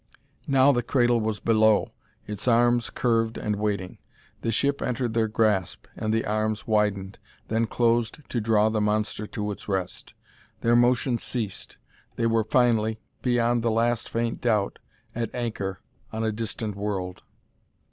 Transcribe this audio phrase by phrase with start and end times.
[0.47, 1.91] Now the cradle was below,
[2.25, 3.99] its arms curved and waiting.
[4.41, 9.27] The ship entered their grasp, and the arms widened, then closed to draw the monster
[9.27, 10.15] to its rest.
[10.61, 11.77] Their motion ceased.
[12.15, 14.79] They were finally, beyond the last faint doubt,
[15.13, 17.21] at anchor on a distant world.